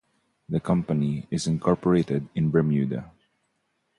The 0.49 0.59
company 0.59 1.27
is 1.29 1.45
incorporated 1.45 2.27
in 2.33 2.49
Bermuda. 2.49 3.11